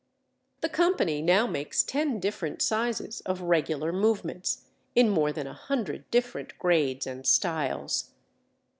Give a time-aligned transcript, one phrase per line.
[0.61, 6.09] The company now makes ten different sizes of regular movements, in more than a hundred
[6.09, 8.09] different grades and styles.